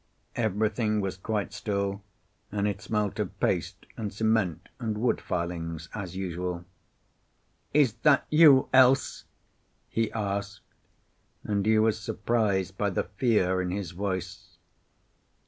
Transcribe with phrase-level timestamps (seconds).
[0.35, 2.01] Everything was quite still,
[2.51, 6.65] and it smelt of paste and cement and wood filings as usual.
[7.71, 9.25] "Is that you, Else?"
[9.89, 10.61] he asked,
[11.43, 14.57] and he was surprised by the fear in his voice.